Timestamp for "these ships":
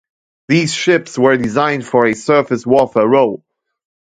0.47-1.15